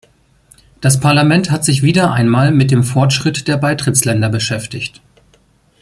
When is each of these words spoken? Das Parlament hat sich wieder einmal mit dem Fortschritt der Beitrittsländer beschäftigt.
Das 0.81 0.99
Parlament 0.99 1.51
hat 1.51 1.63
sich 1.63 1.83
wieder 1.83 2.11
einmal 2.11 2.49
mit 2.49 2.71
dem 2.71 2.83
Fortschritt 2.83 3.47
der 3.47 3.57
Beitrittsländer 3.57 4.29
beschäftigt. 4.29 4.99